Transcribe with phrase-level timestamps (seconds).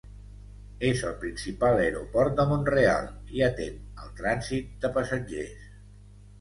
[0.87, 5.73] És el principal aeroport de Mont-real, i atén al trànsit de passatgers.